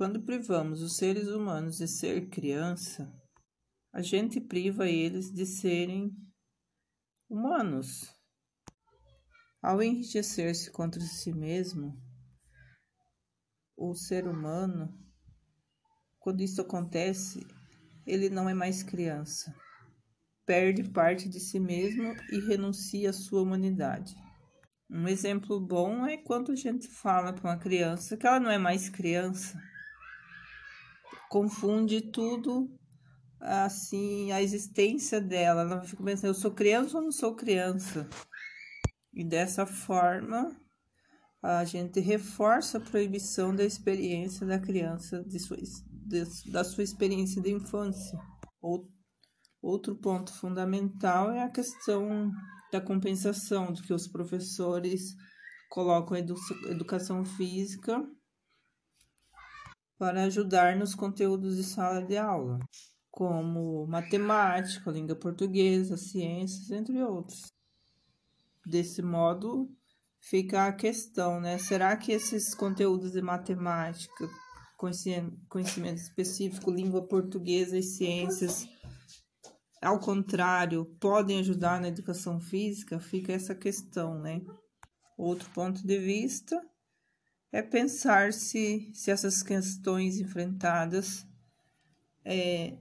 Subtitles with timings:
[0.00, 3.12] Quando privamos os seres humanos de ser criança,
[3.92, 6.10] a gente priva eles de serem
[7.28, 8.10] humanos.
[9.60, 12.02] Ao enriquecer-se contra si mesmo,
[13.76, 14.88] o ser humano,
[16.18, 17.46] quando isso acontece,
[18.06, 19.54] ele não é mais criança.
[20.46, 24.16] Perde parte de si mesmo e renuncia à sua humanidade.
[24.88, 28.56] Um exemplo bom é quando a gente fala para uma criança que ela não é
[28.56, 29.60] mais criança.
[31.30, 32.68] Confunde tudo
[33.40, 35.62] assim, a existência dela.
[35.62, 38.08] Ela fica pensando, eu sou criança ou não sou criança?
[39.14, 40.50] E dessa forma,
[41.40, 47.40] a gente reforça a proibição da experiência da criança, de sua, de, da sua experiência
[47.40, 48.18] de infância.
[49.62, 52.32] Outro ponto fundamental é a questão
[52.72, 55.14] da compensação, de que os professores
[55.68, 56.34] colocam a edu
[56.68, 58.04] educação física
[60.00, 62.58] para ajudar nos conteúdos de sala de aula,
[63.10, 67.52] como matemática, língua portuguesa, ciências, entre outros.
[68.64, 69.70] Desse modo,
[70.18, 71.58] fica a questão, né?
[71.58, 74.26] Será que esses conteúdos de matemática,
[74.78, 78.66] conhecimento específico, língua portuguesa e ciências,
[79.82, 82.98] ao contrário, podem ajudar na educação física?
[82.98, 84.40] Fica essa questão, né?
[85.18, 86.58] Outro ponto de vista
[87.52, 91.26] é pensar se, se essas questões enfrentadas
[92.24, 92.76] é,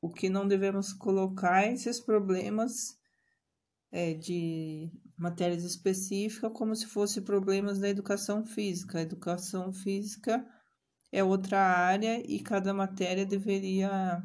[0.00, 2.96] o que não devemos colocar esses problemas
[3.90, 8.98] é, de matérias específicas como se fossem problemas da educação física.
[8.98, 10.46] A educação física
[11.12, 14.22] é outra área e cada matéria deveria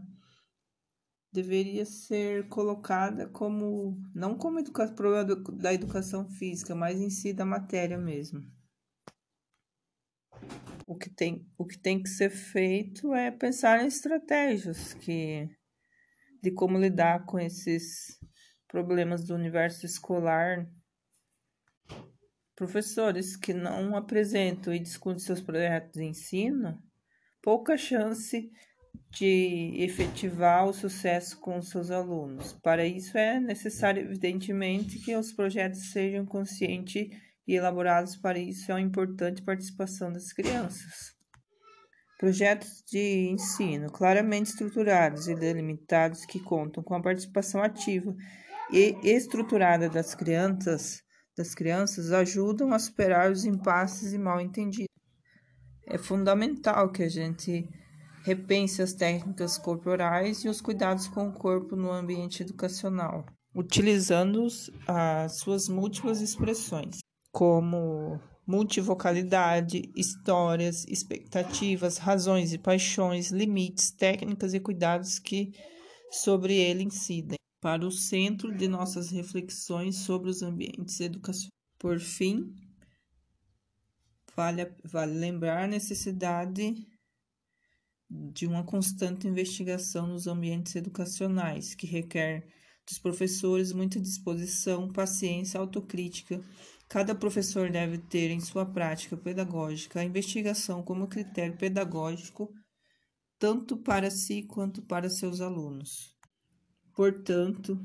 [1.31, 7.45] deveria ser colocada como não como educa, problema da educação física, mas em si da
[7.45, 8.41] matéria mesmo.
[10.87, 15.47] O que tem, o que tem que ser feito é pensar em estratégias que,
[16.41, 18.19] de como lidar com esses
[18.67, 20.67] problemas do universo escolar.
[22.55, 26.81] Professores que não apresentam e discutem seus projetos de ensino,
[27.41, 28.51] pouca chance
[29.11, 32.53] de efetivar o sucesso com seus alunos.
[32.61, 37.09] Para isso é necessário, evidentemente, que os projetos sejam conscientes
[37.47, 41.17] e elaborados para isso é uma importante participação das crianças.
[42.19, 48.15] Projetos de ensino claramente estruturados e delimitados que contam com a participação ativa
[48.71, 51.01] e estruturada das crianças,
[51.35, 54.93] das crianças ajudam a superar os impasses e mal entendidos.
[55.87, 57.67] É fundamental que a gente
[58.23, 63.25] repense as técnicas corporais e os cuidados com o corpo no ambiente educacional,
[63.55, 64.47] utilizando
[64.87, 66.99] as suas múltiplas expressões
[67.31, 75.51] como multivocalidade, histórias, expectativas, razões e paixões, limites, técnicas e cuidados que
[76.11, 81.49] sobre ele incidem, para o centro de nossas reflexões sobre os ambientes educacionais.
[81.77, 82.55] Por fim,
[84.35, 86.73] vale, vale lembrar a necessidade
[88.09, 92.47] de uma constante investigação nos ambientes educacionais, que requer
[92.87, 96.43] dos professores muita disposição, paciência, autocrítica
[96.89, 102.51] Cada professor deve ter em sua prática pedagógica a investigação como critério pedagógico,
[103.37, 106.17] tanto para si quanto para seus alunos.
[106.95, 107.79] Portanto,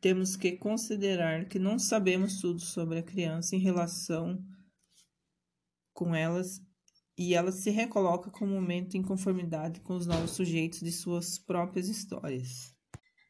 [0.00, 4.40] temos que considerar que não sabemos tudo sobre a criança em relação
[5.92, 6.60] com elas
[7.16, 12.72] e ela se recoloca comumente em conformidade com os novos sujeitos de suas próprias histórias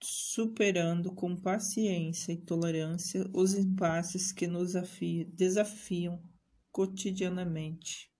[0.02, 4.72] superando com paciência e tolerância os impasses que nos
[5.32, 6.20] desafiam
[6.72, 8.11] cotidianamente.